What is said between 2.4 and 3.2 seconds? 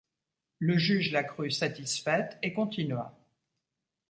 et continua.